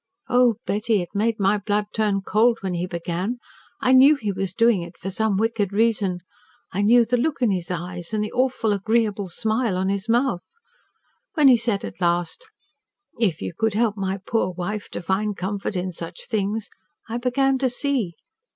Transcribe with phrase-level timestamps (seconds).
[0.29, 1.03] Oh, Betty!
[1.03, 3.37] It made my blood turn cold when he began.
[3.81, 6.21] I knew he was doing it for some wicked reason.
[6.71, 10.41] I knew the look in his eyes and the awful, agreeable smile on his mouth.
[11.35, 12.47] When he said at last,
[13.19, 16.71] 'If you could help my poor wife to find comfort in such things,'
[17.07, 18.15] I began to see.